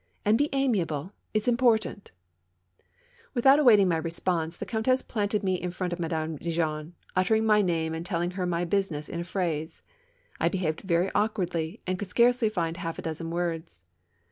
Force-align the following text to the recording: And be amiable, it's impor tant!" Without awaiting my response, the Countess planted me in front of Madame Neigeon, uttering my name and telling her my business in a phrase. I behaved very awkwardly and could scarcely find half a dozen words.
And 0.25 0.35
be 0.35 0.49
amiable, 0.51 1.11
it's 1.31 1.47
impor 1.47 1.77
tant!" 1.79 2.09
Without 3.35 3.59
awaiting 3.59 3.87
my 3.87 3.97
response, 3.97 4.57
the 4.57 4.65
Countess 4.65 5.03
planted 5.03 5.43
me 5.43 5.61
in 5.61 5.69
front 5.69 5.93
of 5.93 5.99
Madame 5.99 6.39
Neigeon, 6.39 6.93
uttering 7.15 7.45
my 7.45 7.61
name 7.61 7.93
and 7.93 8.03
telling 8.03 8.31
her 8.31 8.47
my 8.47 8.65
business 8.65 9.07
in 9.07 9.19
a 9.19 9.23
phrase. 9.23 9.83
I 10.39 10.49
behaved 10.49 10.81
very 10.81 11.11
awkwardly 11.13 11.81
and 11.85 11.99
could 11.99 12.09
scarcely 12.09 12.49
find 12.49 12.77
half 12.77 12.97
a 12.97 13.03
dozen 13.03 13.29
words. 13.29 13.83